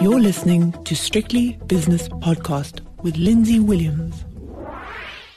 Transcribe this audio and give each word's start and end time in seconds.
You're 0.00 0.18
listening 0.18 0.72
to 0.84 0.96
Strictly 0.96 1.58
Business 1.66 2.08
Podcast 2.08 2.80
with 3.02 3.18
Lindsay 3.18 3.60
Williams. 3.60 4.24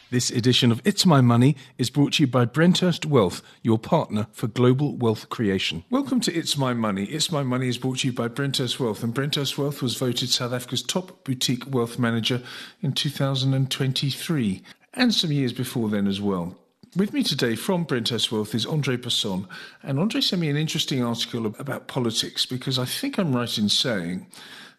This 0.09 0.29
edition 0.29 0.71
of 0.71 0.81
It's 0.85 1.05
My 1.05 1.19
Money 1.19 1.57
is 1.77 1.89
brought 1.89 2.13
to 2.13 2.23
you 2.23 2.27
by 2.27 2.45
Brenthurst 2.45 3.05
Wealth, 3.05 3.41
your 3.61 3.77
partner 3.77 4.27
for 4.31 4.47
global 4.47 4.95
wealth 4.95 5.27
creation. 5.27 5.83
Welcome 5.89 6.21
to 6.21 6.33
It's 6.33 6.57
My 6.57 6.73
Money. 6.73 7.03
It's 7.03 7.29
My 7.29 7.43
Money 7.43 7.67
is 7.67 7.77
brought 7.77 7.99
to 7.99 8.07
you 8.07 8.13
by 8.13 8.29
Brenthurst 8.29 8.79
Wealth, 8.79 9.03
and 9.03 9.13
Brenthurst 9.13 9.57
Wealth 9.57 9.81
was 9.81 9.97
voted 9.97 10.29
South 10.29 10.53
Africa's 10.53 10.81
top 10.81 11.25
boutique 11.25 11.69
wealth 11.69 11.99
manager 11.99 12.41
in 12.81 12.93
2023 12.93 14.63
and 14.93 15.13
some 15.13 15.33
years 15.33 15.51
before 15.51 15.89
then 15.89 16.07
as 16.07 16.21
well. 16.21 16.57
With 16.95 17.11
me 17.11 17.23
today 17.23 17.55
from 17.55 17.87
Brenthurst 17.87 18.31
Wealth 18.31 18.53
is 18.53 18.67
Andre 18.67 18.97
Basson. 18.97 19.47
And 19.81 19.99
Andre 19.99 20.21
sent 20.21 20.43
me 20.43 20.49
an 20.49 20.57
interesting 20.57 21.03
article 21.03 21.47
about 21.47 21.87
politics 21.87 22.45
because 22.45 22.77
I 22.77 22.85
think 22.85 23.17
I'm 23.17 23.35
right 23.35 23.57
in 23.57 23.67
saying 23.67 24.27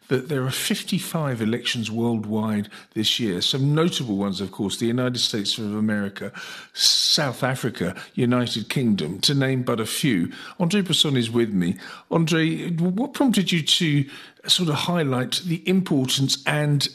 that 0.07 0.29
there 0.29 0.45
are 0.45 0.51
55 0.51 1.43
elections 1.43 1.91
worldwide 1.91 2.69
this 2.93 3.19
year. 3.19 3.41
Some 3.41 3.75
notable 3.75 4.17
ones, 4.17 4.41
of 4.41 4.53
course, 4.53 4.77
the 4.77 4.87
United 4.87 5.19
States 5.19 5.59
of 5.59 5.75
America, 5.75 6.31
South 6.73 7.43
Africa, 7.43 7.97
United 8.15 8.69
Kingdom, 8.69 9.19
to 9.23 9.35
name 9.35 9.65
but 9.65 9.81
a 9.81 9.87
few. 9.87 10.31
Andre 10.61 10.83
Basson 10.83 11.17
is 11.17 11.33
with 11.33 11.53
me. 11.53 11.77
Andre, 12.13 12.71
what 12.71 13.15
prompted 13.15 13.51
you 13.51 13.61
to 13.61 14.09
sort 14.47 14.69
of 14.69 14.77
highlight 14.77 15.43
the 15.47 15.69
importance 15.69 16.41
and 16.47 16.89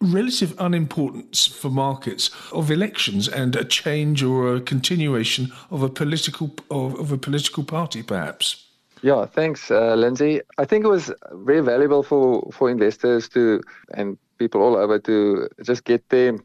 relative 0.00 0.54
unimportance 0.58 1.46
for 1.46 1.70
markets 1.70 2.30
of 2.52 2.70
elections 2.70 3.28
and 3.28 3.56
a 3.56 3.64
change 3.64 4.22
or 4.22 4.54
a 4.54 4.60
continuation 4.60 5.52
of 5.70 5.82
a 5.82 5.88
political 5.88 6.54
of, 6.70 6.94
of 6.98 7.12
a 7.12 7.18
political 7.18 7.64
party, 7.64 8.02
perhaps. 8.02 8.64
Yeah, 9.02 9.26
thanks, 9.26 9.70
uh, 9.70 9.94
Lindsay. 9.94 10.40
I 10.58 10.64
think 10.64 10.84
it 10.84 10.88
was 10.88 11.12
very 11.32 11.60
valuable 11.60 12.02
for 12.02 12.48
for 12.52 12.70
investors 12.70 13.28
to 13.30 13.62
and 13.94 14.18
people 14.38 14.62
all 14.62 14.76
over 14.76 14.98
to 15.00 15.48
just 15.62 15.84
get 15.84 16.08
their 16.08 16.38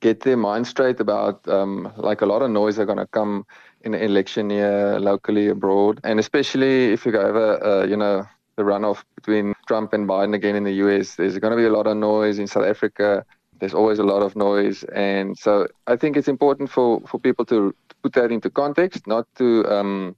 get 0.00 0.20
their 0.20 0.36
mind 0.36 0.66
straight 0.66 1.00
about 1.00 1.46
um, 1.48 1.92
like 1.96 2.20
a 2.20 2.26
lot 2.26 2.42
of 2.42 2.50
noise 2.50 2.78
are 2.78 2.86
going 2.86 2.98
to 2.98 3.06
come 3.06 3.44
in 3.82 3.94
an 3.94 4.02
election 4.02 4.50
year 4.50 5.00
locally 5.00 5.48
abroad, 5.48 6.00
and 6.04 6.20
especially 6.20 6.92
if 6.92 7.06
you 7.06 7.12
go 7.12 7.20
over, 7.20 7.64
uh, 7.64 7.84
you 7.84 7.96
know, 7.96 8.26
the 8.56 8.62
runoff 8.62 9.02
between 9.14 9.54
Trump 9.70 9.92
and 9.92 10.08
Biden 10.08 10.34
again 10.34 10.56
in 10.56 10.64
the 10.64 10.76
US. 10.84 11.14
There's 11.14 11.38
going 11.38 11.52
to 11.52 11.56
be 11.56 11.68
a 11.72 11.76
lot 11.78 11.86
of 11.86 11.96
noise 11.96 12.40
in 12.40 12.48
South 12.48 12.66
Africa. 12.74 13.24
There's 13.60 13.72
always 13.80 14.00
a 14.00 14.08
lot 14.12 14.20
of 14.20 14.34
noise. 14.34 14.82
And 15.08 15.38
so 15.38 15.68
I 15.86 15.94
think 15.94 16.16
it's 16.16 16.26
important 16.26 16.68
for, 16.70 17.00
for 17.06 17.20
people 17.20 17.44
to 17.52 17.72
put 18.02 18.12
that 18.14 18.32
into 18.32 18.50
context, 18.50 19.06
not 19.06 19.28
to, 19.38 19.46
um, 19.76 20.16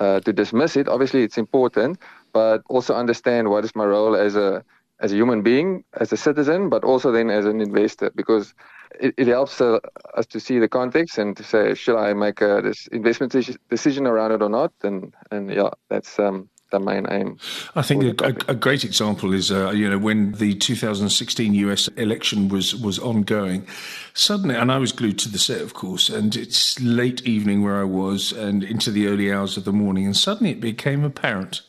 uh, 0.00 0.20
to 0.20 0.32
dismiss 0.32 0.74
it. 0.80 0.88
Obviously, 0.88 1.22
it's 1.22 1.36
important, 1.36 1.98
but 2.32 2.62
also 2.70 2.94
understand 2.94 3.50
what 3.50 3.62
is 3.62 3.76
my 3.76 3.84
role 3.84 4.16
as 4.16 4.36
a, 4.36 4.64
as 5.00 5.12
a 5.12 5.16
human 5.16 5.42
being, 5.42 5.84
as 6.00 6.10
a 6.10 6.16
citizen, 6.16 6.70
but 6.70 6.82
also 6.82 7.12
then 7.12 7.28
as 7.28 7.44
an 7.44 7.60
investor, 7.60 8.10
because 8.14 8.54
it, 9.00 9.12
it 9.18 9.26
helps 9.26 9.60
uh, 9.60 9.80
us 10.16 10.26
to 10.28 10.40
see 10.40 10.58
the 10.58 10.68
context 10.68 11.18
and 11.18 11.36
to 11.36 11.42
say, 11.42 11.74
should 11.74 11.98
I 11.98 12.14
make 12.14 12.40
a, 12.40 12.62
this 12.62 12.86
investment 12.86 13.36
decision 13.68 14.06
around 14.06 14.32
it 14.32 14.40
or 14.40 14.48
not? 14.48 14.72
And 14.82 15.12
and 15.30 15.50
yeah, 15.50 15.72
that's 15.90 16.18
um, 16.18 16.48
the 16.72 16.80
main 16.80 17.06
aim. 17.10 17.38
I 17.76 17.82
think 17.82 18.20
a, 18.20 18.34
a, 18.48 18.54
great 18.54 18.82
example 18.82 19.32
is, 19.32 19.52
uh, 19.52 19.70
you 19.70 19.88
know, 19.88 19.98
when 19.98 20.32
the 20.32 20.54
2016 20.54 21.54
US 21.54 21.86
election 21.88 22.48
was 22.48 22.74
was 22.74 22.98
ongoing, 22.98 23.66
suddenly, 24.14 24.56
and 24.56 24.72
I 24.72 24.78
was 24.78 24.90
glued 24.90 25.18
to 25.20 25.28
the 25.28 25.38
set, 25.38 25.60
of 25.60 25.74
course, 25.74 26.08
and 26.08 26.34
it's 26.34 26.80
late 26.80 27.22
evening 27.26 27.62
where 27.62 27.80
I 27.80 27.84
was, 27.84 28.32
and 28.32 28.64
into 28.64 28.90
the 28.90 29.06
early 29.06 29.32
hours 29.32 29.56
of 29.56 29.64
the 29.64 29.72
morning, 29.72 30.04
and 30.06 30.16
suddenly 30.16 30.50
it 30.50 30.60
became 30.60 31.04
apparent 31.04 31.62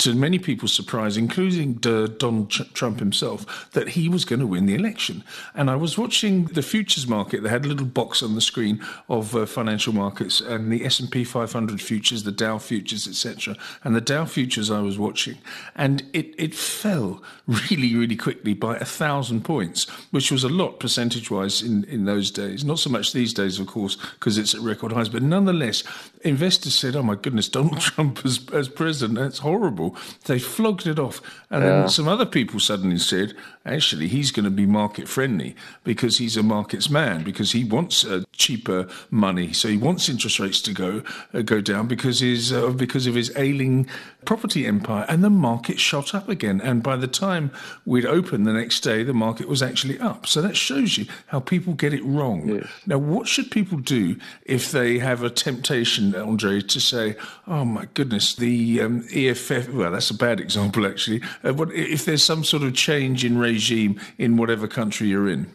to 0.00 0.14
many 0.14 0.38
people's 0.38 0.72
surprise, 0.72 1.16
including 1.16 1.74
Donald 1.74 2.50
Trump 2.50 2.98
himself, 2.98 3.70
that 3.72 3.90
he 3.90 4.08
was 4.08 4.24
going 4.24 4.40
to 4.40 4.46
win 4.46 4.66
the 4.66 4.74
election. 4.74 5.22
And 5.54 5.70
I 5.70 5.76
was 5.76 5.98
watching 5.98 6.44
the 6.46 6.62
futures 6.62 7.06
market. 7.06 7.42
They 7.42 7.48
had 7.48 7.64
a 7.64 7.68
little 7.68 7.86
box 7.86 8.22
on 8.22 8.34
the 8.34 8.40
screen 8.40 8.82
of 9.08 9.36
uh, 9.36 9.46
financial 9.46 9.92
markets 9.92 10.40
and 10.40 10.72
the 10.72 10.84
S&P 10.84 11.24
500 11.24 11.80
futures, 11.80 12.22
the 12.22 12.32
Dow 12.32 12.58
futures, 12.58 13.06
etc. 13.06 13.56
And 13.84 13.94
the 13.94 14.00
Dow 14.00 14.24
futures 14.24 14.70
I 14.70 14.80
was 14.80 14.98
watching, 14.98 15.38
and 15.74 16.02
it 16.12 16.34
it 16.38 16.54
fell 16.54 17.22
really 17.46 17.94
really 17.94 18.16
quickly 18.16 18.54
by 18.54 18.76
a 18.76 18.84
thousand 18.84 19.44
points, 19.44 19.88
which 20.10 20.30
was 20.32 20.44
a 20.44 20.48
lot 20.48 20.80
percentage 20.80 21.30
wise 21.30 21.62
in 21.62 21.84
in 21.84 22.04
those 22.04 22.30
days. 22.30 22.64
Not 22.64 22.78
so 22.78 22.90
much 22.90 23.12
these 23.12 23.34
days, 23.34 23.58
of 23.58 23.66
course, 23.66 23.96
because 24.14 24.38
it's 24.38 24.54
at 24.54 24.60
record 24.60 24.92
highs, 24.92 25.08
but 25.08 25.22
nonetheless, 25.22 25.84
investors 26.22 26.74
said, 26.74 26.96
"Oh 26.96 27.02
my 27.02 27.14
goodness, 27.14 27.48
Donald 27.48 27.80
Trump 27.88 28.24
as 28.24 28.40
as 28.52 28.68
president, 28.68 29.18
that's 29.18 29.38
horrible." 29.38 29.89
They 30.26 30.38
flogged 30.38 30.86
it 30.86 30.98
off. 30.98 31.20
And 31.50 31.62
yeah. 31.62 31.70
then 31.70 31.88
some 31.88 32.08
other 32.08 32.26
people 32.26 32.60
suddenly 32.60 32.98
said, 32.98 33.34
actually, 33.66 34.08
he's 34.08 34.30
going 34.30 34.44
to 34.44 34.50
be 34.50 34.66
market 34.66 35.08
friendly 35.08 35.54
because 35.84 36.18
he's 36.18 36.36
a 36.36 36.42
markets 36.42 36.90
man, 36.90 37.22
because 37.22 37.52
he 37.52 37.64
wants 37.64 38.04
uh, 38.04 38.22
cheaper 38.32 38.88
money. 39.10 39.52
So 39.52 39.68
he 39.68 39.76
wants 39.76 40.08
interest 40.08 40.38
rates 40.38 40.60
to 40.62 40.72
go 40.72 41.02
uh, 41.34 41.42
go 41.42 41.60
down 41.60 41.86
because 41.86 42.20
his 42.20 42.52
uh, 42.52 42.70
because 42.70 43.06
of 43.06 43.14
his 43.14 43.32
ailing 43.36 43.88
property 44.24 44.66
empire. 44.66 45.04
And 45.08 45.24
the 45.24 45.30
market 45.30 45.80
shot 45.80 46.14
up 46.14 46.28
again. 46.28 46.60
And 46.60 46.82
by 46.82 46.96
the 46.96 47.06
time 47.06 47.50
we'd 47.84 48.06
opened 48.06 48.46
the 48.46 48.52
next 48.52 48.80
day, 48.80 49.02
the 49.02 49.14
market 49.14 49.48
was 49.48 49.62
actually 49.62 49.98
up. 49.98 50.26
So 50.26 50.42
that 50.42 50.56
shows 50.56 50.98
you 50.98 51.06
how 51.26 51.40
people 51.40 51.74
get 51.74 51.94
it 51.94 52.04
wrong. 52.04 52.48
Yes. 52.48 52.66
Now, 52.86 52.98
what 52.98 53.26
should 53.28 53.50
people 53.50 53.78
do 53.78 54.16
if 54.44 54.70
they 54.70 54.98
have 54.98 55.22
a 55.22 55.30
temptation, 55.30 56.14
Andre, 56.14 56.60
to 56.60 56.80
say, 56.80 57.16
"Oh 57.46 57.64
my 57.64 57.86
goodness, 57.94 58.34
the 58.34 58.80
um, 58.80 59.04
EFF"? 59.12 59.68
Well, 59.70 59.92
that's 59.92 60.10
a 60.10 60.16
bad 60.16 60.40
example, 60.40 60.86
actually. 60.86 61.22
Uh, 61.44 61.54
what 61.54 61.72
if 61.72 62.04
there's 62.04 62.22
some 62.22 62.44
sort 62.44 62.62
of 62.62 62.74
change 62.74 63.24
in 63.24 63.38
regime 63.38 64.00
in 64.18 64.36
whatever 64.36 64.66
country 64.68 65.08
you're 65.08 65.28
in? 65.28 65.46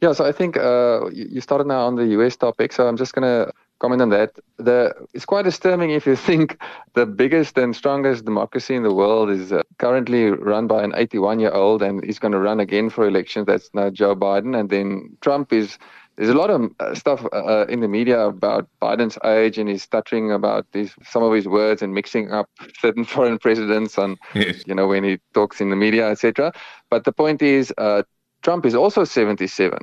Yeah, 0.00 0.12
so 0.12 0.24
I 0.24 0.32
think 0.32 0.56
uh, 0.56 1.08
you 1.10 1.40
started 1.40 1.66
now 1.66 1.86
on 1.86 1.96
the 1.96 2.06
US 2.18 2.36
topic, 2.36 2.72
so 2.72 2.86
I'm 2.86 2.96
just 2.96 3.14
going 3.14 3.24
to 3.24 3.52
comment 3.78 4.02
on 4.02 4.10
that. 4.10 4.36
The, 4.56 4.94
it's 5.14 5.24
quite 5.24 5.44
disturbing 5.44 5.90
if 5.90 6.06
you 6.06 6.16
think 6.28 6.60
the 6.94 7.06
biggest 7.06 7.56
and 7.58 7.74
strongest 7.74 8.24
democracy 8.24 8.74
in 8.74 8.82
the 8.82 8.94
world 8.94 9.30
is 9.30 9.52
uh, 9.52 9.62
currently 9.78 10.30
run 10.30 10.66
by 10.66 10.82
an 10.82 10.92
81 10.96 11.40
year 11.40 11.52
old 11.52 11.82
and 11.82 12.04
he's 12.04 12.18
going 12.18 12.32
to 12.32 12.38
run 12.38 12.60
again 12.60 12.90
for 12.90 13.06
elections. 13.06 13.46
That's 13.46 13.70
now 13.74 13.90
Joe 13.90 14.16
Biden. 14.16 14.58
And 14.58 14.70
then 14.70 15.16
Trump 15.20 15.52
is. 15.52 15.78
There's 16.16 16.30
a 16.30 16.34
lot 16.34 16.50
of 16.50 16.72
uh, 16.80 16.96
stuff 16.96 17.24
uh, 17.32 17.66
in 17.68 17.78
the 17.78 17.86
media 17.86 18.18
about 18.26 18.68
Biden's 18.82 19.16
age 19.24 19.56
and 19.56 19.68
he's 19.68 19.84
stuttering 19.84 20.32
about 20.32 20.66
these, 20.72 20.92
some 21.04 21.22
of 21.22 21.32
his 21.32 21.46
words 21.46 21.80
and 21.80 21.94
mixing 21.94 22.32
up 22.32 22.50
certain 22.80 23.04
foreign 23.04 23.38
presidents 23.38 23.96
on, 23.98 24.16
yes. 24.34 24.64
you 24.66 24.74
know, 24.74 24.88
when 24.88 25.04
he 25.04 25.20
talks 25.32 25.60
in 25.60 25.70
the 25.70 25.76
media, 25.76 26.10
etc. 26.10 26.52
But 26.90 27.04
the 27.04 27.12
point 27.12 27.40
is, 27.40 27.72
uh, 27.78 28.02
Trump 28.42 28.66
is 28.66 28.74
also 28.74 29.04
77. 29.04 29.78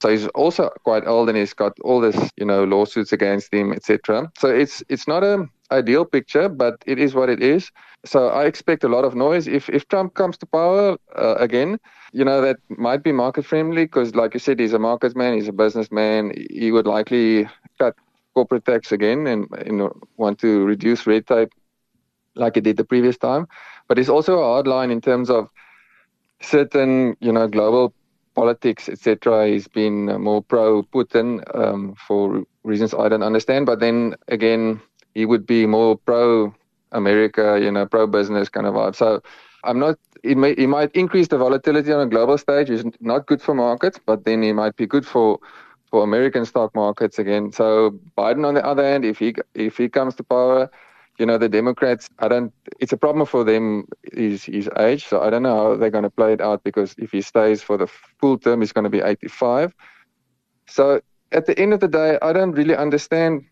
So 0.00 0.08
he's 0.08 0.26
also 0.28 0.70
quite 0.84 1.06
old 1.06 1.28
and 1.28 1.36
he's 1.36 1.54
got 1.54 1.72
all 1.80 2.00
this, 2.00 2.30
you 2.36 2.44
know, 2.44 2.64
lawsuits 2.64 3.12
against 3.12 3.52
him, 3.52 3.72
etc. 3.72 4.30
So 4.38 4.48
it's 4.48 4.82
it's 4.88 5.08
not 5.08 5.24
a 5.24 5.46
ideal 5.72 6.04
picture, 6.04 6.48
but 6.48 6.82
it 6.86 6.98
is 6.98 7.14
what 7.14 7.28
it 7.28 7.42
is. 7.42 7.70
So 8.04 8.28
I 8.28 8.44
expect 8.44 8.84
a 8.84 8.88
lot 8.88 9.04
of 9.04 9.14
noise. 9.14 9.48
If 9.48 9.68
if 9.68 9.88
Trump 9.88 10.14
comes 10.14 10.38
to 10.38 10.46
power 10.46 10.96
uh, 11.16 11.34
again, 11.36 11.78
you 12.12 12.24
know 12.24 12.40
that 12.40 12.58
might 12.68 13.02
be 13.02 13.12
market 13.12 13.44
friendly 13.44 13.84
because, 13.84 14.14
like 14.14 14.34
you 14.34 14.40
said, 14.40 14.60
he's 14.60 14.72
a 14.72 14.78
market 14.78 15.16
man, 15.16 15.34
he's 15.34 15.48
a 15.48 15.52
businessman. 15.52 16.32
He 16.50 16.70
would 16.70 16.86
likely 16.86 17.48
cut 17.78 17.94
corporate 18.34 18.64
tax 18.64 18.92
again 18.92 19.26
and 19.26 19.48
you 19.66 19.72
know 19.72 19.92
want 20.16 20.38
to 20.38 20.64
reduce 20.64 21.06
red 21.06 21.26
tape 21.26 21.50
like 22.36 22.54
he 22.54 22.60
did 22.60 22.76
the 22.76 22.84
previous 22.84 23.18
time. 23.18 23.48
But 23.88 23.98
it's 23.98 24.08
also 24.08 24.38
a 24.38 24.44
hard 24.44 24.66
line 24.66 24.90
in 24.90 25.00
terms 25.00 25.28
of 25.28 25.48
certain, 26.40 27.16
you 27.20 27.32
know, 27.32 27.48
global 27.48 27.92
politics, 28.38 28.88
etc. 28.88 29.48
He's 29.48 29.68
been 29.68 29.98
more 30.28 30.42
pro 30.42 30.82
Putin 30.94 31.28
um, 31.62 31.94
for 32.06 32.44
reasons 32.62 32.94
I 32.94 33.08
don't 33.08 33.28
understand. 33.30 33.66
But 33.66 33.80
then 33.80 34.14
again, 34.28 34.80
he 35.14 35.24
would 35.30 35.44
be 35.46 35.66
more 35.66 35.96
pro 35.96 36.54
America, 36.92 37.58
you 37.64 37.70
know, 37.72 37.86
pro 37.86 38.06
business 38.06 38.48
kind 38.48 38.66
of 38.66 38.74
vibe. 38.74 38.94
So 38.94 39.08
I'm 39.64 39.78
not. 39.78 39.96
It 40.22 40.36
may 40.36 40.54
he 40.54 40.66
might 40.66 40.92
increase 41.02 41.28
the 41.28 41.38
volatility 41.38 41.92
on 41.92 42.00
a 42.06 42.10
global 42.14 42.38
stage. 42.38 42.70
which 42.70 42.84
is 42.84 42.92
not 43.00 43.26
good 43.26 43.42
for 43.46 43.54
markets, 43.54 43.98
but 44.10 44.24
then 44.24 44.42
he 44.42 44.52
might 44.52 44.76
be 44.76 44.86
good 44.94 45.06
for 45.14 45.38
for 45.90 46.04
American 46.04 46.44
stock 46.44 46.74
markets 46.74 47.18
again. 47.18 47.52
So 47.52 47.66
Biden, 48.16 48.46
on 48.46 48.54
the 48.54 48.64
other 48.64 48.84
hand, 48.90 49.04
if 49.04 49.18
he 49.18 49.34
if 49.54 49.76
he 49.82 49.88
comes 49.88 50.14
to 50.16 50.24
power 50.34 50.70
you 51.18 51.26
know, 51.26 51.36
the 51.38 51.48
Democrats, 51.48 52.08
I 52.20 52.28
don't, 52.28 52.52
it's 52.80 52.92
a 52.92 52.96
problem 52.96 53.26
for 53.26 53.44
them, 53.44 53.86
his, 54.12 54.44
his 54.44 54.68
age. 54.78 55.06
So 55.06 55.20
I 55.20 55.30
don't 55.30 55.42
know 55.42 55.56
how 55.56 55.76
they're 55.76 55.90
going 55.90 56.04
to 56.04 56.10
play 56.10 56.32
it 56.32 56.40
out 56.40 56.62
because 56.64 56.94
if 56.98 57.10
he 57.10 57.20
stays 57.20 57.62
for 57.62 57.76
the 57.76 57.88
full 58.20 58.38
term, 58.38 58.60
he's 58.60 58.72
going 58.72 58.84
to 58.84 58.90
be 58.90 59.00
85. 59.00 59.74
So 60.68 61.00
at 61.32 61.46
the 61.46 61.58
end 61.58 61.72
of 61.72 61.80
the 61.80 61.88
day, 61.88 62.18
I 62.22 62.32
don't 62.32 62.52
really 62.52 62.76
understand 62.76 63.44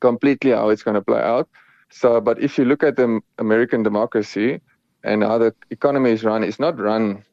completely 0.00 0.50
how 0.50 0.68
it's 0.68 0.82
going 0.82 0.96
to 0.96 1.02
play 1.02 1.20
out. 1.20 1.48
So, 1.90 2.20
but 2.20 2.40
if 2.40 2.58
you 2.58 2.64
look 2.64 2.82
at 2.82 2.96
the 2.96 3.20
American 3.38 3.82
democracy 3.82 4.60
and 5.04 5.22
how 5.22 5.38
the 5.38 5.54
economy 5.70 6.10
is 6.10 6.24
run, 6.24 6.44
it's 6.44 6.58
not 6.58 6.78
run 6.78 7.24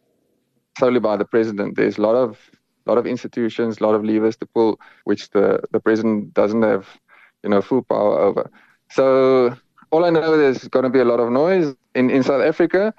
solely 0.80 1.00
by 1.00 1.18
the 1.18 1.26
president. 1.26 1.76
There's 1.76 1.98
a 1.98 2.02
lot 2.02 2.16
of 2.16 2.40
lot 2.86 2.98
of 2.98 3.06
institutions, 3.06 3.80
a 3.80 3.84
lot 3.84 3.96
of 3.96 4.04
levers 4.04 4.36
to 4.38 4.46
pull, 4.46 4.80
which 5.04 5.30
the, 5.32 5.62
the 5.72 5.80
president 5.80 6.34
doesn't 6.34 6.64
have, 6.64 6.88
you 7.44 7.50
know, 7.50 7.62
full 7.62 7.84
power 7.84 8.20
over. 8.20 8.50
So 8.92 9.56
all 9.92 10.06
I 10.06 10.10
know 10.10 10.38
there's 10.38 10.68
going 10.68 10.84
to 10.84 10.90
be 10.90 11.00
a 11.00 11.06
lot 11.06 11.20
of 11.20 11.32
noise 11.32 11.76
in, 11.96 12.10
in 12.10 12.24
South 12.24 12.42
Africa. 12.42 12.94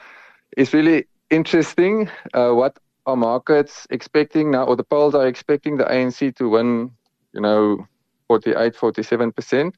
It's 0.57 0.73
really 0.73 1.07
interesting 1.31 2.09
uh, 2.35 2.51
what 2.51 2.79
are 3.07 3.17
markets 3.17 3.87
expecting 3.91 4.51
now, 4.51 4.65
or 4.65 4.77
the 4.77 4.85
polls 4.85 5.15
are 5.15 5.27
expecting 5.27 5.77
the 5.77 5.85
ANC 5.85 6.35
to 6.37 6.49
win, 6.49 6.91
you 7.33 7.41
know, 7.41 7.87
48, 8.29 8.75
47%, 8.75 9.75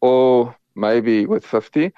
or 0.00 0.56
maybe 0.74 1.26
with 1.26 1.44
50. 1.44 1.92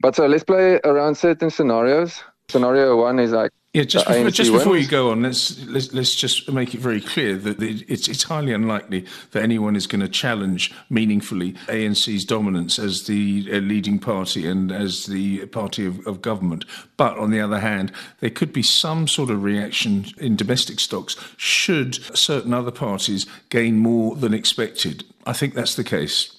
But 0.00 0.16
so 0.16 0.26
let's 0.26 0.44
play 0.44 0.80
around 0.84 1.16
certain 1.16 1.50
scenarios. 1.50 2.22
Scenario 2.48 2.96
one 2.96 3.18
is 3.18 3.32
like 3.32 3.52
yeah, 3.76 3.84
just 3.84 4.06
before, 4.06 4.30
just 4.30 4.52
before 4.52 4.76
you 4.78 4.88
go 4.88 5.10
on, 5.10 5.20
let's, 5.20 5.62
let's 5.66 5.92
let's 5.92 6.14
just 6.14 6.50
make 6.50 6.74
it 6.74 6.80
very 6.80 7.02
clear 7.02 7.36
that 7.36 7.60
it's 7.60 8.08
it's 8.08 8.22
highly 8.22 8.54
unlikely 8.54 9.04
that 9.32 9.42
anyone 9.42 9.76
is 9.76 9.86
going 9.86 10.00
to 10.00 10.08
challenge 10.08 10.72
meaningfully 10.88 11.52
ANC's 11.68 12.24
dominance 12.24 12.78
as 12.78 13.06
the 13.06 13.46
uh, 13.52 13.56
leading 13.58 13.98
party 13.98 14.46
and 14.46 14.72
as 14.72 15.04
the 15.04 15.44
party 15.48 15.84
of, 15.84 16.06
of 16.06 16.22
government. 16.22 16.64
But 16.96 17.18
on 17.18 17.30
the 17.30 17.40
other 17.40 17.60
hand, 17.60 17.92
there 18.20 18.30
could 18.30 18.50
be 18.50 18.62
some 18.62 19.06
sort 19.06 19.28
of 19.28 19.42
reaction 19.42 20.06
in 20.16 20.36
domestic 20.36 20.80
stocks 20.80 21.14
should 21.36 21.96
certain 22.16 22.54
other 22.54 22.70
parties 22.70 23.26
gain 23.50 23.76
more 23.76 24.16
than 24.16 24.32
expected. 24.32 25.04
I 25.26 25.34
think 25.34 25.52
that's 25.52 25.74
the 25.74 25.84
case. 25.84 26.35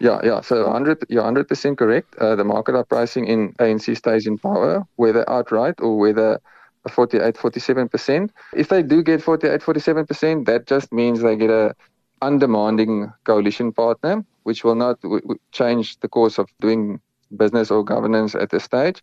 Yeah, 0.00 0.20
yeah. 0.24 0.40
So 0.40 0.64
100, 0.64 1.04
you're 1.08 1.22
100% 1.22 1.76
correct. 1.76 2.14
Uh, 2.16 2.34
the 2.34 2.44
market 2.44 2.74
are 2.74 2.84
pricing 2.84 3.26
in 3.26 3.52
ANC 3.54 3.96
stays 3.96 4.26
in 4.26 4.38
power, 4.38 4.82
whether 4.96 5.28
outright 5.28 5.74
or 5.80 5.98
whether 5.98 6.40
48, 6.88 7.36
47%. 7.36 8.30
If 8.54 8.68
they 8.68 8.82
do 8.82 9.02
get 9.02 9.22
48, 9.22 9.60
47%, 9.60 10.46
that 10.46 10.66
just 10.66 10.90
means 10.92 11.20
they 11.20 11.36
get 11.36 11.50
a 11.50 11.74
undemanding 12.22 13.12
coalition 13.24 13.72
partner, 13.72 14.24
which 14.44 14.64
will 14.64 14.74
not 14.74 15.00
w- 15.02 15.20
w- 15.20 15.40
change 15.52 15.98
the 16.00 16.08
course 16.08 16.38
of 16.38 16.48
doing 16.60 17.00
business 17.36 17.70
or 17.70 17.84
governance 17.84 18.34
at 18.34 18.50
this 18.50 18.64
stage. 18.64 19.02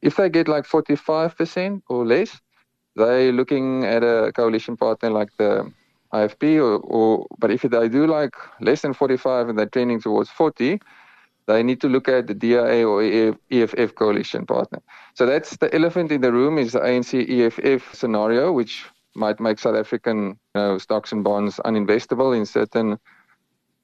If 0.00 0.16
they 0.16 0.30
get 0.30 0.48
like 0.48 0.64
45% 0.64 1.82
or 1.88 2.06
less, 2.06 2.40
they're 2.96 3.32
looking 3.32 3.84
at 3.84 4.02
a 4.02 4.32
coalition 4.34 4.76
partner 4.76 5.10
like 5.10 5.28
the 5.38 5.70
IFP, 6.12 6.56
or, 6.56 6.78
or 6.78 7.26
but 7.38 7.50
if 7.50 7.62
they 7.62 7.88
do 7.88 8.06
like 8.06 8.34
less 8.60 8.82
than 8.82 8.94
45 8.94 9.50
and 9.50 9.58
they're 9.58 9.66
trending 9.66 10.00
towards 10.00 10.30
40, 10.30 10.80
they 11.46 11.62
need 11.62 11.80
to 11.80 11.88
look 11.88 12.08
at 12.08 12.26
the 12.26 12.34
DIA 12.34 12.86
or 12.86 13.02
EFF 13.50 13.94
coalition 13.94 14.46
partner. 14.46 14.80
So 15.14 15.26
that's 15.26 15.56
the 15.56 15.74
elephant 15.74 16.12
in 16.12 16.20
the 16.20 16.32
room 16.32 16.58
is 16.58 16.72
the 16.72 16.80
ANC 16.80 17.12
EFF 17.28 17.94
scenario, 17.94 18.52
which 18.52 18.84
might 19.14 19.40
make 19.40 19.58
South 19.58 19.76
African 19.76 20.38
you 20.54 20.60
know, 20.60 20.78
stocks 20.78 21.12
and 21.12 21.24
bonds 21.24 21.58
uninvestable 21.64 22.36
in 22.36 22.46
certain 22.46 22.98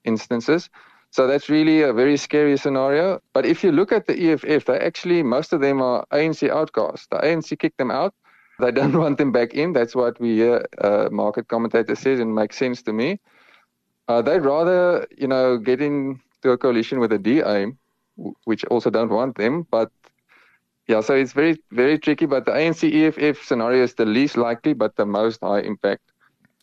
instances. 0.05 0.69
So 1.11 1.27
that's 1.27 1.49
really 1.49 1.83
a 1.83 1.93
very 1.93 2.17
scary 2.17 2.57
scenario. 2.57 3.21
But 3.33 3.47
if 3.47 3.65
you 3.65 3.73
look 3.73 3.93
at 3.93 4.07
the 4.07 4.33
EFF, 4.33 4.67
they 4.67 4.79
actually 4.79 5.23
most 5.23 5.53
of 5.53 5.61
them 5.61 5.81
are 5.81 6.05
ANC 6.13 6.49
outcasts. 6.51 7.07
The 7.11 7.17
ANC 7.19 7.59
kicked 7.59 7.79
them 7.79 7.91
out 7.91 8.15
they 8.59 8.71
don't 8.71 8.97
want 9.05 9.19
them 9.19 9.33
back 9.33 9.55
in. 9.55 9.73
That's 9.73 9.95
what 9.95 10.21
we 10.21 10.37
hear 10.37 10.67
uh, 10.79 11.09
market 11.11 11.49
commentator 11.49 11.95
says 11.95 12.21
and 12.21 12.35
makes 12.35 12.57
sense 12.57 12.83
to 12.83 12.93
me. 12.93 13.21
Uh, 14.09 14.23
they'd 14.23 14.41
rather, 14.41 15.07
you 15.17 15.27
know, 15.27 15.57
get 15.59 15.81
into 15.81 16.51
a 16.51 16.59
coalition 16.59 17.01
with 17.01 17.13
a 17.13 17.19
DA, 17.19 17.67
which 18.45 18.65
also 18.67 18.91
don't 18.91 19.11
want 19.11 19.37
them. 19.37 19.67
But 19.71 19.91
yeah, 20.87 21.01
so 21.01 21.15
it's 21.15 21.33
very, 21.33 21.59
very 21.71 21.99
tricky. 21.99 22.27
But 22.27 22.45
the 22.45 22.53
ANC 22.53 22.93
EFF 22.93 23.43
scenario 23.43 23.83
is 23.83 23.95
the 23.95 24.05
least 24.05 24.37
likely, 24.37 24.75
but 24.75 24.97
the 24.97 25.07
most 25.07 25.41
high 25.41 25.61
impact 25.61 26.03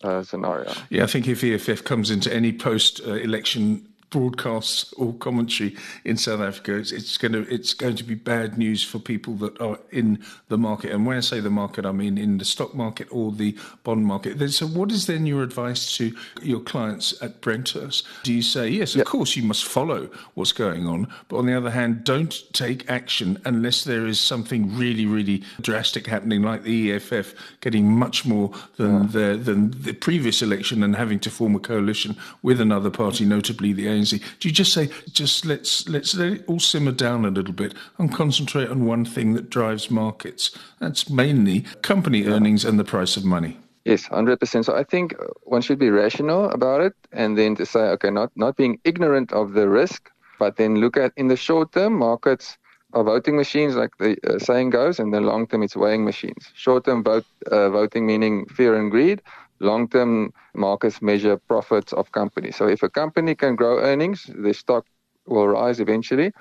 uh, 0.03 0.23
scenario. 0.23 0.71
Yeah, 0.89 1.03
I 1.03 1.07
think 1.07 1.27
if 1.27 1.43
EFF 1.43 1.83
comes 1.83 2.11
into 2.11 2.33
any 2.33 2.53
post 2.53 3.01
uh, 3.05 3.13
election 3.13 3.87
broadcasts 4.11 4.93
or 4.93 5.13
commentary 5.15 5.75
in 6.05 6.17
South 6.17 6.41
Africa, 6.41 6.75
it's, 6.75 6.91
it's, 6.91 7.17
going 7.17 7.31
to 7.31 7.41
it's 7.51 7.73
going 7.73 7.95
to 7.95 8.03
be 8.03 8.13
bad 8.13 8.57
news 8.57 8.83
for 8.83 8.99
people 8.99 9.33
that 9.35 9.59
are 9.59 9.79
in 9.89 10.23
the 10.49 10.57
market. 10.57 10.91
And 10.91 11.05
when 11.05 11.17
I 11.17 11.21
say 11.21 11.39
the 11.39 11.49
market, 11.49 11.85
I 11.85 11.91
mean 11.91 12.17
in 12.17 12.37
the 12.37 12.45
stock 12.45 12.75
market 12.75 13.07
or 13.09 13.31
the 13.31 13.57
bond 13.83 14.05
market. 14.05 14.51
So, 14.51 14.67
what 14.67 14.91
is 14.91 15.07
then 15.07 15.25
your 15.25 15.41
advice 15.41 15.97
to 15.97 16.15
your 16.41 16.59
clients 16.59 17.19
at 17.21 17.41
Brenthurst? 17.41 18.03
Do 18.23 18.33
you 18.33 18.41
say 18.41 18.67
yes, 18.67 18.93
of 18.93 18.99
yep. 18.99 19.07
course 19.07 19.35
you 19.35 19.43
must 19.43 19.65
follow 19.65 20.09
what's 20.35 20.51
going 20.51 20.85
on, 20.85 21.07
but 21.29 21.37
on 21.37 21.45
the 21.45 21.53
other 21.53 21.71
hand, 21.71 22.03
don't 22.03 22.43
take 22.53 22.89
action 22.89 23.41
unless 23.45 23.85
there 23.85 24.05
is 24.05 24.19
something 24.19 24.77
really, 24.77 25.05
really 25.05 25.43
drastic 25.61 26.05
happening, 26.05 26.43
like 26.43 26.63
the 26.63 26.91
EFF 26.91 27.33
getting 27.61 27.91
much 27.97 28.25
more 28.25 28.51
than 28.75 29.03
yeah. 29.03 29.07
the 29.07 29.37
than 29.37 29.71
the 29.71 29.93
previous 29.93 30.41
election 30.41 30.83
and 30.83 30.97
having 30.97 31.19
to 31.19 31.29
form 31.29 31.55
a 31.55 31.59
coalition 31.59 32.17
with 32.41 32.59
another 32.59 32.89
party, 32.89 33.23
notably 33.23 33.71
the 33.71 33.87
ANC 33.87 34.00
do 34.03 34.47
you 34.47 34.51
just 34.51 34.73
say, 34.73 34.89
just 35.11 35.45
let's 35.45 35.87
let's 35.87 36.15
let 36.15 36.33
it 36.33 36.43
all 36.47 36.59
simmer 36.59 36.91
down 36.91 37.25
a 37.25 37.29
little 37.29 37.53
bit 37.53 37.73
and 37.97 38.13
concentrate 38.13 38.69
on 38.69 38.85
one 38.85 39.05
thing 39.05 39.33
that 39.33 39.49
drives 39.49 39.89
markets? 39.91 40.51
That's 40.79 41.09
mainly 41.09 41.61
company 41.81 42.25
earnings 42.25 42.65
and 42.65 42.79
the 42.79 42.83
price 42.83 43.17
of 43.17 43.25
money. 43.25 43.57
Yes, 43.85 44.05
hundred 44.05 44.39
percent. 44.39 44.65
So 44.65 44.75
I 44.75 44.83
think 44.83 45.15
one 45.43 45.61
should 45.61 45.79
be 45.79 45.89
rational 45.89 46.49
about 46.51 46.81
it, 46.81 46.93
and 47.11 47.37
then 47.37 47.55
to 47.55 47.65
say, 47.65 47.79
okay, 47.95 48.09
not 48.09 48.31
not 48.35 48.55
being 48.55 48.79
ignorant 48.83 49.31
of 49.33 49.53
the 49.53 49.67
risk, 49.67 50.09
but 50.39 50.57
then 50.57 50.75
look 50.75 50.97
at 50.97 51.11
in 51.17 51.27
the 51.27 51.37
short 51.37 51.71
term 51.71 51.93
markets 51.93 52.57
are 52.93 53.03
voting 53.03 53.37
machines, 53.37 53.75
like 53.75 53.97
the 53.99 54.17
uh, 54.27 54.37
saying 54.37 54.69
goes, 54.69 54.99
and 54.99 55.13
the 55.13 55.21
long 55.21 55.47
term 55.47 55.63
it's 55.63 55.75
weighing 55.75 56.03
machines. 56.03 56.51
Short 56.53 56.85
term 56.85 57.03
vote 57.03 57.25
uh, 57.51 57.69
voting 57.69 58.05
meaning 58.05 58.45
fear 58.47 58.75
and 58.75 58.91
greed 58.91 59.21
long 59.61 59.87
term 59.87 60.33
markets 60.53 61.01
measure 61.01 61.37
profits 61.37 61.93
of 61.93 62.11
companies. 62.11 62.55
So 62.55 62.67
if 62.67 62.83
a 62.83 62.89
company 62.89 63.35
can 63.35 63.55
grow 63.55 63.79
earnings, 63.79 64.29
the 64.35 64.53
stock 64.53 64.85
will 65.25 65.47
rise 65.47 65.79
eventually. 65.79 66.31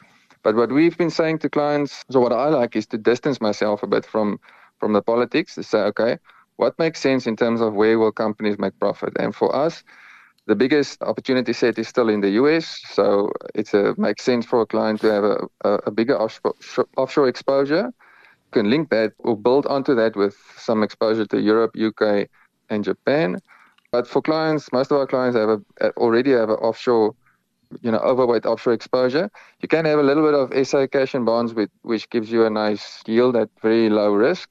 But 0.42 0.56
what 0.56 0.72
we've 0.72 0.96
been 0.96 1.10
saying 1.10 1.40
to 1.40 1.50
clients, 1.50 2.04
so 2.10 2.18
what 2.20 2.32
I 2.32 2.48
like 2.48 2.74
is 2.74 2.86
to 2.88 2.98
distance 2.98 3.40
myself 3.40 3.82
a 3.82 3.86
bit 3.86 4.06
from 4.06 4.38
from 4.78 4.94
the 4.94 5.02
politics 5.02 5.54
to 5.56 5.62
say, 5.62 5.80
okay, 5.92 6.18
what 6.56 6.78
makes 6.78 7.00
sense 7.00 7.26
in 7.26 7.36
terms 7.36 7.60
of 7.60 7.74
where 7.74 7.98
will 7.98 8.12
companies 8.12 8.58
make 8.58 8.78
profit? 8.78 9.12
And 9.18 9.34
for 9.34 9.54
us, 9.54 9.84
the 10.46 10.54
biggest 10.54 11.02
opportunity 11.02 11.52
set 11.52 11.78
is 11.78 11.88
still 11.88 12.08
in 12.08 12.20
the 12.22 12.30
US. 12.42 12.80
So 12.90 13.30
it 13.54 13.68
makes 13.98 14.24
sense 14.24 14.46
for 14.46 14.62
a 14.62 14.66
client 14.66 15.00
to 15.02 15.12
have 15.12 15.24
a, 15.24 15.36
a, 15.64 15.70
a 15.86 15.90
bigger 15.90 16.18
offshore, 16.18 16.54
offshore 16.96 17.28
exposure. 17.28 17.92
You 18.46 18.52
can 18.52 18.70
link 18.70 18.88
that 18.90 19.12
or 19.18 19.36
build 19.36 19.66
onto 19.66 19.94
that 19.94 20.16
with 20.16 20.36
some 20.56 20.82
exposure 20.82 21.26
to 21.26 21.40
Europe, 21.40 21.76
UK, 21.78 22.28
and 22.70 22.84
Japan. 22.84 23.40
But 23.92 24.06
for 24.06 24.22
clients, 24.22 24.72
most 24.72 24.90
of 24.92 24.98
our 24.98 25.06
clients 25.06 25.36
have 25.36 25.62
a, 25.80 25.90
already 25.96 26.30
have 26.32 26.48
an 26.48 26.56
offshore, 26.56 27.14
you 27.82 27.90
know, 27.90 27.98
overweight 27.98 28.46
offshore 28.46 28.72
exposure. 28.72 29.30
You 29.60 29.68
can 29.68 29.84
have 29.84 29.98
a 29.98 30.02
little 30.02 30.24
bit 30.24 30.34
of 30.34 30.66
SA 30.66 30.86
cash 30.86 31.14
and 31.14 31.26
bonds, 31.26 31.52
with, 31.54 31.70
which 31.82 32.08
gives 32.10 32.30
you 32.30 32.46
a 32.46 32.50
nice 32.50 33.02
yield 33.06 33.36
at 33.36 33.48
very 33.60 33.90
low 33.90 34.12
risk. 34.14 34.48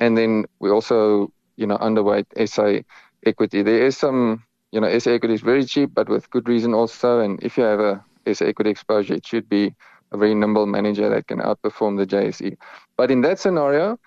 And 0.00 0.16
then 0.16 0.46
we 0.58 0.70
also, 0.70 1.30
you 1.56 1.66
know, 1.66 1.76
underweight 1.78 2.26
SA 2.48 2.80
equity. 3.26 3.62
There 3.62 3.84
is 3.84 3.96
some, 3.96 4.44
you 4.72 4.80
know, 4.80 4.98
SA 4.98 5.12
equity 5.12 5.34
is 5.34 5.42
very 5.42 5.64
cheap, 5.64 5.90
but 5.92 6.08
with 6.08 6.30
good 6.30 6.48
reason 6.48 6.72
also. 6.72 7.20
And 7.20 7.42
if 7.42 7.58
you 7.58 7.64
have 7.64 7.80
a 7.80 8.04
SA 8.32 8.46
equity 8.46 8.70
exposure, 8.70 9.14
it 9.14 9.26
should 9.26 9.48
be 9.48 9.74
a 10.12 10.16
very 10.16 10.34
nimble 10.34 10.66
manager 10.66 11.08
that 11.10 11.26
can 11.26 11.40
outperform 11.40 11.98
the 11.98 12.06
JSE. 12.06 12.56
But 12.96 13.10
in 13.10 13.20
that 13.22 13.38
scenario, 13.38 13.98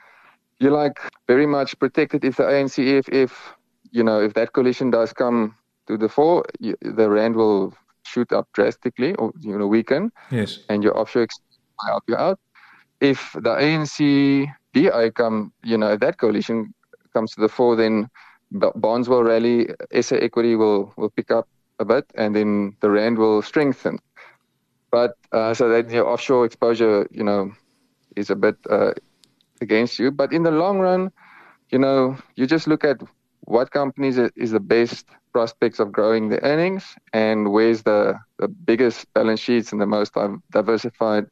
you're 0.61 0.71
like 0.71 0.99
very 1.27 1.47
much 1.47 1.77
protected 1.79 2.23
if 2.23 2.37
the 2.37 2.43
ANC, 2.43 2.77
if, 2.77 3.09
if 3.09 3.53
you 3.91 4.03
know, 4.03 4.21
if 4.21 4.35
that 4.35 4.53
coalition 4.53 4.91
does 4.91 5.11
come 5.11 5.55
to 5.87 5.97
the 5.97 6.07
fore, 6.07 6.45
you, 6.59 6.75
the 6.81 7.09
rand 7.09 7.35
will 7.35 7.73
shoot 8.05 8.31
up 8.31 8.47
drastically 8.53 9.15
or 9.15 9.31
you 9.41 9.57
know 9.57 9.67
weaken. 9.67 10.11
Yes. 10.29 10.59
And 10.69 10.83
your 10.83 10.97
offshore 10.97 11.27
will 11.27 11.87
help 11.87 12.03
you 12.07 12.15
out. 12.15 12.39
If 12.99 13.33
the 13.33 13.55
ANC 13.55 14.47
DI 14.73 15.09
come, 15.09 15.51
you 15.63 15.77
know, 15.77 15.93
if 15.93 15.99
that 16.01 16.19
coalition 16.19 16.73
comes 17.13 17.33
to 17.33 17.41
the 17.41 17.49
fore, 17.49 17.75
then 17.75 18.07
bonds 18.51 19.09
will 19.09 19.23
rally, 19.23 19.67
SA 19.99 20.17
equity 20.17 20.55
will 20.55 20.93
will 20.95 21.09
pick 21.09 21.31
up 21.31 21.47
a 21.79 21.85
bit, 21.85 22.05
and 22.13 22.35
then 22.35 22.77
the 22.81 22.91
rand 22.91 23.17
will 23.17 23.41
strengthen. 23.41 23.97
But 24.91 25.15
uh, 25.31 25.55
so 25.55 25.69
that 25.69 25.89
your 25.89 26.05
offshore 26.05 26.45
exposure, 26.45 27.07
you 27.09 27.23
know, 27.23 27.51
is 28.15 28.29
a 28.29 28.35
bit 28.35 28.57
uh, 28.69 28.91
against 29.61 29.99
you. 29.99 30.11
But 30.11 30.33
in 30.33 30.43
the 30.43 30.51
long 30.51 30.79
run, 30.79 31.11
you 31.69 31.79
know, 31.79 32.17
you 32.35 32.47
just 32.47 32.67
look 32.67 32.83
at 32.83 33.01
what 33.45 33.71
companies 33.71 34.17
is 34.17 34.51
the 34.51 34.59
best 34.59 35.07
prospects 35.33 35.79
of 35.79 35.91
growing 35.91 36.29
the 36.29 36.43
earnings 36.43 36.95
and 37.13 37.51
where's 37.51 37.83
the, 37.83 38.15
the 38.39 38.47
biggest 38.47 39.11
balance 39.13 39.39
sheets 39.39 39.71
and 39.71 39.81
the 39.81 39.85
most 39.85 40.13
diversified 40.51 41.25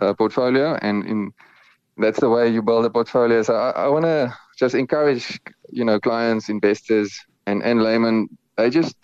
uh, 0.00 0.12
portfolio. 0.14 0.78
And 0.82 1.04
in 1.06 1.32
that's 1.96 2.20
the 2.20 2.28
way 2.28 2.48
you 2.48 2.62
build 2.62 2.84
a 2.84 2.90
portfolio. 2.90 3.42
So 3.42 3.54
I, 3.54 3.70
I 3.70 3.88
want 3.88 4.04
to 4.04 4.34
just 4.56 4.74
encourage, 4.74 5.40
you 5.70 5.84
know, 5.84 5.98
clients, 5.98 6.48
investors, 6.48 7.18
and, 7.46 7.62
and 7.62 7.82
laymen, 7.82 8.28
they 8.56 8.70
just 8.70 8.96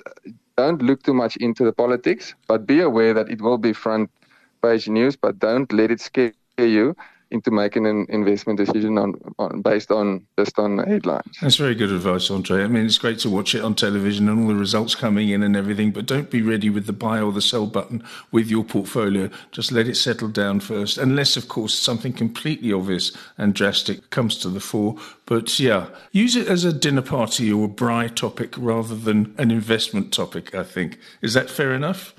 don't 0.57 0.81
look 0.83 1.03
too 1.03 1.15
much 1.15 1.37
into 1.37 1.65
the 1.65 1.73
politics, 1.73 2.35
but 2.47 2.67
be 2.67 2.81
aware 2.81 3.13
that 3.15 3.31
it 3.31 3.41
will 3.41 3.59
be 3.59 3.73
front 3.73 4.11
page 4.63 4.89
news, 4.89 5.17
but 5.17 5.39
don't 5.39 5.73
let 5.73 5.91
it 5.91 6.01
scare 6.01 6.33
you 6.59 6.95
into 7.35 7.51
making 7.51 7.87
an 7.87 8.07
investment 8.09 8.59
decision 8.59 8.97
on, 8.97 9.15
on 9.39 9.61
based 9.61 9.91
on 9.91 10.25
just 10.39 10.59
on 10.59 10.79
headlines. 10.79 11.37
That's 11.43 11.57
very 11.57 11.75
good 11.75 11.91
advice, 11.91 12.31
Andre. 12.31 12.63
I 12.63 12.69
mean, 12.69 12.87
it's 12.87 12.97
great 12.97 13.19
to 13.21 13.31
watch 13.31 13.55
it 13.55 13.63
on 13.63 13.75
television 13.75 14.29
and 14.29 14.41
all 14.41 14.49
the 14.49 14.55
results 14.55 14.95
coming 14.95 15.29
in 15.29 15.43
and 15.43 15.57
everything, 15.57 15.91
but 15.91 16.07
don't 16.07 16.31
be 16.31 16.41
ready 16.41 16.71
with 16.71 16.87
the 16.87 16.93
buy 16.93 17.21
or 17.21 17.33
the 17.33 17.43
sell 17.43 17.67
button 17.67 18.03
with 18.31 18.49
your 18.49 18.65
portfolio. 18.65 19.29
Just 19.51 19.73
let 19.73 19.89
it 19.89 19.97
settle 19.97 20.29
down 20.29 20.61
first, 20.61 20.97
unless, 20.97 21.37
of 21.37 21.49
course, 21.49 21.75
something 21.75 22.13
completely 22.13 22.73
obvious 22.73 23.13
and 23.37 23.53
drastic 23.53 24.11
comes 24.11 24.39
to 24.39 24.49
the 24.49 24.61
fore. 24.61 24.97
But 25.27 25.59
yeah, 25.59 25.89
use 26.13 26.37
it 26.37 26.47
as 26.47 26.65
a 26.65 26.73
dinner 26.73 27.03
party 27.03 27.53
or 27.53 27.65
a 27.67 27.69
braai 27.69 28.15
topic 28.15 28.55
rather 28.57 28.95
than 28.95 29.35
an 29.39 29.51
investment 29.51 30.13
topic. 30.13 30.55
I 30.55 30.63
think 30.63 30.99
is 31.21 31.35
that 31.35 31.51
fair 31.51 31.75
enough? 31.75 32.15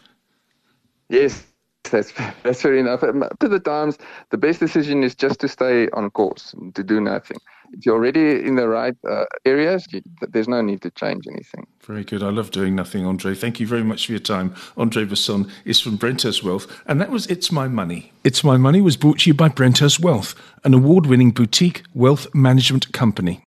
Yes, 1.07 1.45
that's 1.91 2.13
that's 2.43 2.61
fair 2.61 2.75
enough. 2.75 3.03
Up 3.03 3.39
To 3.39 3.47
the 3.47 3.59
times, 3.59 3.97
the 4.31 4.37
best 4.37 4.59
decision 4.59 5.03
is 5.03 5.15
just 5.15 5.39
to 5.41 5.47
stay 5.47 5.89
on 5.89 6.09
course, 6.11 6.53
and 6.53 6.73
to 6.75 6.83
do 6.83 6.99
nothing. 6.99 7.37
If 7.71 7.85
you're 7.85 7.95
already 7.95 8.45
in 8.45 8.55
the 8.55 8.67
right 8.67 8.95
uh, 9.09 9.25
areas, 9.43 9.87
you, 9.91 10.01
there's 10.21 10.47
no 10.47 10.61
need 10.61 10.81
to 10.83 10.91
change 10.91 11.27
anything. 11.27 11.67
Very 11.81 12.03
good. 12.03 12.23
I 12.23 12.29
love 12.29 12.51
doing 12.51 12.75
nothing, 12.75 13.05
Andre. 13.05 13.35
Thank 13.35 13.59
you 13.59 13.67
very 13.67 13.83
much 13.83 14.05
for 14.05 14.11
your 14.11 14.19
time. 14.19 14.55
Andre 14.77 15.05
Basson 15.05 15.49
is 15.65 15.79
from 15.79 15.97
Brenthurst 15.97 16.43
Wealth, 16.43 16.67
and 16.85 17.01
that 17.01 17.09
was 17.09 17.27
It's 17.27 17.51
My 17.51 17.67
Money. 17.67 18.11
It's 18.23 18.43
My 18.43 18.57
Money 18.57 18.81
was 18.81 18.97
brought 18.97 19.19
to 19.19 19.29
you 19.29 19.33
by 19.33 19.49
Brenthurst 19.49 19.99
Wealth, 19.99 20.35
an 20.63 20.73
award 20.73 21.05
winning 21.05 21.31
boutique 21.31 21.83
wealth 21.93 22.33
management 22.33 22.91
company. 22.93 23.44